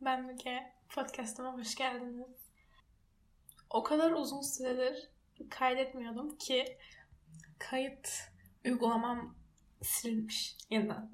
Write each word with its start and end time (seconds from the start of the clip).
Ben 0.00 0.24
Müge. 0.24 0.72
Podcast'ıma 0.88 1.52
hoş 1.58 1.74
geldiniz. 1.74 2.52
O 3.70 3.82
kadar 3.82 4.10
uzun 4.10 4.40
süredir 4.40 5.10
kaydetmiyordum 5.50 6.38
ki 6.38 6.78
kayıt 7.58 8.08
uygulamam 8.64 9.34
silinmiş 9.82 10.56
yeniden 10.70 11.10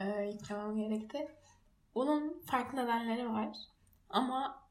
e, 0.00 0.06
yüklemem 0.06 0.76
gerekti. 0.76 1.34
Bunun 1.94 2.40
farklı 2.40 2.78
nedenleri 2.78 3.28
var. 3.28 3.56
Ama 4.08 4.68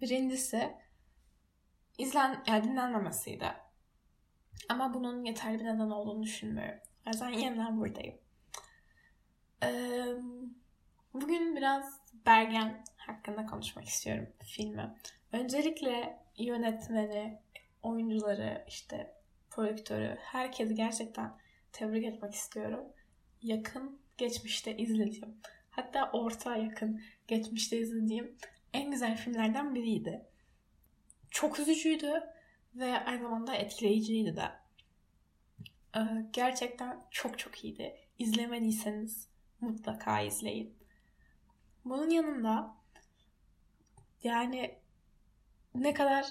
birincisi 0.00 0.74
izlen, 1.98 2.44
yani 2.46 2.64
dinlenmemesiydi. 2.64 3.52
Ama 4.68 4.94
bunun 4.94 5.24
yeterli 5.24 5.58
bir 5.58 5.64
neden 5.64 5.90
olduğunu 5.90 6.22
düşünmüyorum. 6.22 6.80
O 7.06 7.10
yüzden 7.10 7.28
yeniden 7.28 7.80
buradayım. 7.80 8.18
Ee, 9.62 10.16
bugün 11.14 11.56
biraz 11.56 12.05
Bergen 12.26 12.84
hakkında 12.96 13.46
konuşmak 13.46 13.84
istiyorum 13.84 14.26
filmi. 14.44 14.94
Öncelikle 15.32 16.18
yönetmeni, 16.38 17.38
oyuncuları, 17.82 18.64
işte 18.68 19.14
prodüktörü, 19.50 20.16
herkesi 20.20 20.74
gerçekten 20.74 21.38
tebrik 21.72 22.04
etmek 22.04 22.34
istiyorum. 22.34 22.84
Yakın 23.42 24.00
geçmişte 24.18 24.76
izlediğim, 24.76 25.36
hatta 25.70 26.10
orta 26.12 26.56
yakın 26.56 27.02
geçmişte 27.28 27.78
izlediğim 27.78 28.36
en 28.72 28.90
güzel 28.90 29.16
filmlerden 29.16 29.74
biriydi. 29.74 30.26
Çok 31.30 31.58
üzücüydü 31.58 32.22
ve 32.74 32.98
aynı 32.98 33.22
zamanda 33.22 33.54
etkileyiciydi 33.54 34.36
de. 34.36 34.50
Ee, 35.96 36.00
gerçekten 36.32 37.02
çok 37.10 37.38
çok 37.38 37.64
iyiydi. 37.64 37.96
İzlemediyseniz 38.18 39.28
mutlaka 39.60 40.20
izleyin. 40.20 40.76
Bunun 41.86 42.10
yanında 42.10 42.76
yani 44.22 44.78
ne 45.74 45.94
kadar 45.94 46.26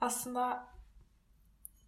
aslında 0.00 0.68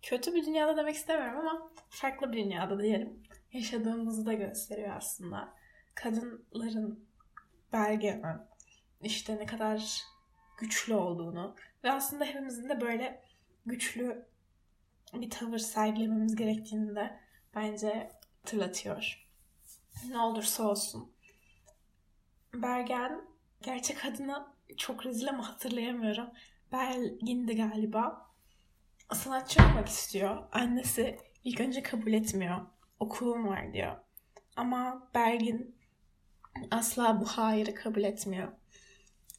kötü 0.03 0.35
bir 0.35 0.47
dünyada 0.47 0.77
demek 0.77 0.95
istemiyorum 0.95 1.39
ama 1.39 1.71
farklı 1.89 2.33
bir 2.33 2.37
dünyada 2.37 2.83
diyelim. 2.83 3.23
Yaşadığımızı 3.53 4.27
da 4.27 4.33
gösteriyor 4.33 4.97
aslında. 4.97 5.55
Kadınların 5.95 7.09
belgelen 7.73 8.49
işte 9.03 9.37
ne 9.37 9.47
kadar 9.47 10.03
güçlü 10.59 10.95
olduğunu 10.95 11.57
ve 11.85 11.93
aslında 11.93 12.25
hepimizin 12.25 12.69
de 12.69 12.81
böyle 12.81 13.23
güçlü 13.67 14.27
bir 15.15 15.31
tavır 15.31 15.59
sergilememiz 15.59 16.37
gerektiğini 16.37 16.97
de 16.97 17.21
bence 17.55 18.11
hatırlatıyor. 18.41 19.29
Ne 20.09 20.19
olursa 20.19 20.63
olsun. 20.63 21.12
Bergen 22.55 23.25
gerçek 23.63 24.05
adını 24.05 24.47
çok 24.77 25.07
rezil 25.07 25.29
ama 25.29 25.49
hatırlayamıyorum. 25.49 26.31
Belgin'di 26.73 27.57
galiba. 27.57 28.31
Sanatçı 29.15 29.63
olmak 29.63 29.89
istiyor. 29.89 30.43
Annesi 30.53 31.19
ilk 31.45 31.61
önce 31.61 31.83
kabul 31.83 32.13
etmiyor. 32.13 32.61
Okulum 33.01 33.49
var 33.49 33.73
diyor. 33.73 33.97
Ama 34.57 35.09
Bergin 35.15 35.77
asla 36.71 37.21
bu 37.21 37.27
hayırı 37.27 37.75
kabul 37.75 38.03
etmiyor. 38.03 38.53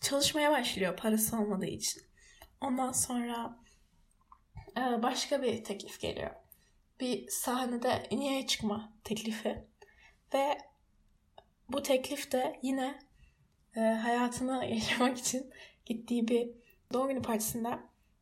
Çalışmaya 0.01 0.51
başlıyor 0.51 0.97
parası 0.97 1.37
olmadığı 1.37 1.65
için. 1.65 2.03
Ondan 2.61 2.91
sonra 2.91 3.59
e, 4.77 5.03
başka 5.03 5.41
bir 5.41 5.63
teklif 5.63 5.99
geliyor. 5.99 6.31
Bir 6.99 7.29
sahnede 7.29 8.07
niye 8.11 8.47
çıkma 8.47 8.93
teklifi. 9.03 9.67
Ve 10.33 10.57
bu 11.73 11.83
teklif 11.83 12.31
de 12.31 12.59
yine 12.61 12.99
e, 13.75 13.79
hayatını 13.79 14.65
yaşamak 14.69 15.17
için 15.17 15.51
gittiği 15.85 16.27
bir 16.27 16.49
doğum 16.93 17.07
günü 17.07 17.21
partisinde 17.21 17.79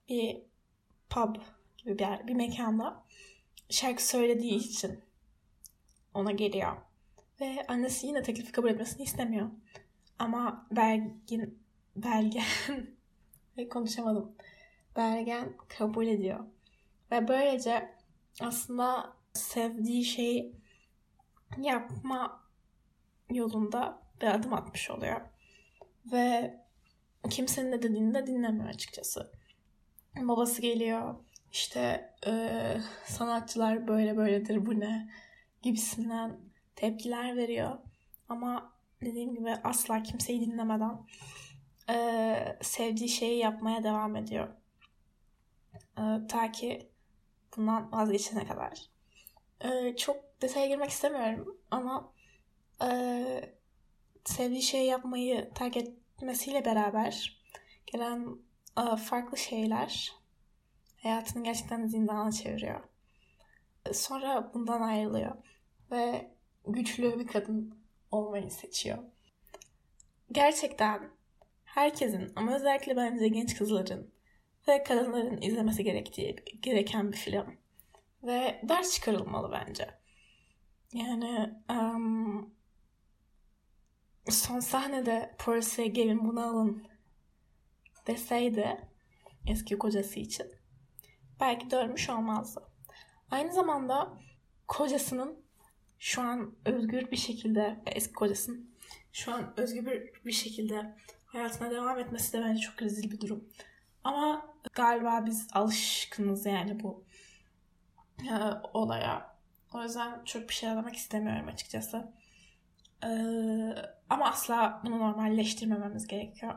bir 0.09 0.37
pub 1.09 1.35
gibi 1.77 1.99
bir 1.99 2.03
yer, 2.03 2.27
bir 2.27 2.33
mekanda 2.33 3.03
şarkı 3.69 4.07
söylediği 4.07 4.53
için 4.53 4.99
ona 6.13 6.31
geliyor. 6.31 6.77
Ve 7.41 7.65
annesi 7.67 8.07
yine 8.07 8.23
teklifi 8.23 8.51
kabul 8.51 8.69
etmesini 8.69 9.03
istemiyor. 9.03 9.49
Ama 10.19 10.67
Bergin, 10.71 11.59
Belgen, 11.95 12.43
konuşamadım. 13.69 14.35
Bergen 14.95 15.53
kabul 15.67 16.07
ediyor. 16.07 16.39
Ve 17.11 17.27
böylece 17.27 17.95
aslında 18.41 19.13
sevdiği 19.33 20.05
şeyi 20.05 20.55
yapma 21.57 22.40
yolunda 23.33 24.01
bir 24.21 24.27
adım 24.27 24.53
atmış 24.53 24.91
oluyor. 24.91 25.21
Ve 26.11 26.55
kimsenin 27.29 27.71
ne 27.71 27.81
dediğini 27.81 28.13
de 28.13 28.27
dinlemiyor 28.27 28.69
açıkçası. 28.69 29.31
Babası 30.15 30.61
geliyor 30.61 31.15
işte 31.51 32.13
e, 32.27 32.77
sanatçılar 33.05 33.87
böyle 33.87 34.17
böyledir 34.17 34.65
bu 34.65 34.79
ne 34.79 35.09
gibisinden 35.61 36.39
tepkiler 36.75 37.37
veriyor. 37.37 37.77
Ama 38.29 38.73
dediğim 39.01 39.35
gibi 39.35 39.49
asla 39.63 40.03
kimseyi 40.03 40.41
dinlemeden 40.41 40.99
e, 41.89 42.57
sevdiği 42.61 43.09
şeyi 43.09 43.39
yapmaya 43.39 43.83
devam 43.83 44.15
ediyor. 44.15 44.47
E, 45.97 46.27
ta 46.27 46.51
ki 46.51 46.89
bundan 47.57 47.91
vazgeçene 47.91 48.47
kadar. 48.47 48.89
E, 49.61 49.95
çok 49.95 50.41
detaya 50.41 50.67
girmek 50.67 50.89
istemiyorum 50.89 51.57
ama 51.71 52.13
e, 52.83 53.55
sevdiği 54.25 54.61
şeyi 54.61 54.87
yapmayı 54.87 55.51
terk 55.55 55.77
etmesiyle 55.77 56.65
beraber 56.65 57.41
gelen 57.85 58.37
e, 58.77 58.95
farklı 58.95 59.37
şeyler 59.37 60.11
hayatını 61.03 61.43
gerçekten 61.43 61.87
zindana 61.87 62.31
çeviriyor. 62.31 62.81
Sonra 63.93 64.51
bundan 64.53 64.81
ayrılıyor 64.81 65.35
ve 65.91 66.31
güçlü 66.67 67.19
bir 67.19 67.27
kadın 67.27 67.81
olmayı 68.11 68.51
seçiyor. 68.51 68.97
Gerçekten 70.31 71.09
herkesin 71.65 72.33
ama 72.35 72.55
özellikle 72.55 72.97
bence 72.97 73.27
genç 73.27 73.57
kızların 73.57 74.13
ve 74.67 74.83
kadınların 74.83 75.41
izlemesi 75.41 75.83
gerektiği 75.83 76.35
gereken 76.61 77.11
bir 77.11 77.17
film. 77.17 77.57
Ve 78.23 78.61
ders 78.63 78.95
çıkarılmalı 78.95 79.51
bence. 79.51 79.89
Yani 80.93 81.53
um, 81.69 82.53
son 84.31 84.59
sahnede 84.59 85.35
Percy'ye 85.45 85.87
gelin 85.87 86.27
bunu 86.27 86.45
alın 86.45 86.83
deseydi 88.07 88.87
eski 89.47 89.77
kocası 89.77 90.19
için 90.19 90.47
belki 91.39 91.71
dönmüş 91.71 92.09
olmazdı. 92.09 92.67
Aynı 93.31 93.53
zamanda 93.53 94.17
kocasının 94.67 95.45
şu 95.99 96.21
an 96.21 96.55
özgür 96.65 97.11
bir 97.11 97.17
şekilde 97.17 97.79
eski 97.85 98.13
kocasının 98.13 98.71
şu 99.13 99.33
an 99.33 99.53
özgür 99.57 100.11
bir 100.25 100.31
şekilde 100.31 100.95
hayatına 101.25 101.71
devam 101.71 101.99
etmesi 101.99 102.33
de 102.33 102.41
bence 102.41 102.59
çok 102.59 102.81
rezil 102.81 103.11
bir 103.11 103.21
durum. 103.21 103.49
Ama 104.03 104.55
galiba 104.73 105.25
biz 105.25 105.47
alışkınız 105.53 106.45
yani 106.45 106.79
bu 106.83 107.03
e, 108.19 108.35
olaya. 108.73 109.37
O 109.73 109.83
yüzden 109.83 110.23
çok 110.25 110.49
bir 110.49 110.53
şey 110.53 110.69
demek 110.69 110.95
istemiyorum 110.95 111.47
açıkçası. 111.47 112.13
E, 113.03 113.09
ama 114.09 114.29
asla 114.29 114.81
bunu 114.85 114.99
normalleştirmememiz 114.99 116.07
gerekiyor. 116.07 116.53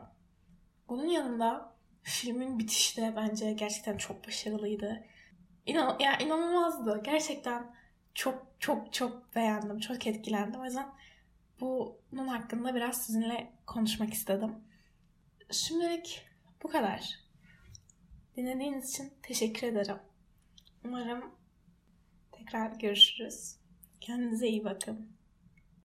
Bunun 0.89 1.07
yanında 1.07 1.75
filmin 2.03 2.59
bitişi 2.59 3.01
de 3.01 3.13
bence 3.15 3.53
gerçekten 3.53 3.97
çok 3.97 4.27
başarılıydı. 4.27 5.03
İnan 5.65 5.99
yani 5.99 6.23
inanılmazdı. 6.23 7.03
Gerçekten 7.03 7.75
çok 8.13 8.47
çok 8.59 8.93
çok 8.93 9.35
beğendim. 9.35 9.79
Çok 9.79 10.07
etkilendim. 10.07 10.61
O 10.61 10.65
yüzden 10.65 10.87
bunun 11.59 12.27
hakkında 12.27 12.75
biraz 12.75 13.05
sizinle 13.05 13.53
konuşmak 13.67 14.13
istedim. 14.13 14.55
Şimdilik 15.51 16.27
bu 16.63 16.67
kadar. 16.67 17.25
Dinlediğiniz 18.37 18.89
için 18.89 19.13
teşekkür 19.23 19.67
ederim. 19.67 19.97
Umarım 20.85 21.35
tekrar 22.31 22.71
görüşürüz. 22.71 23.55
Kendinize 24.01 24.47
iyi 24.47 24.65
bakın. 24.65 25.15